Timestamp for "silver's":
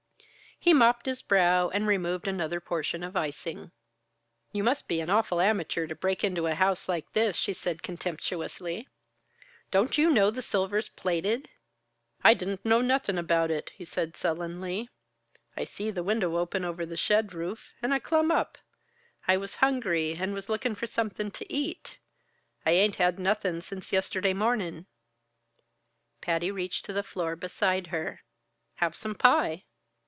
10.43-10.87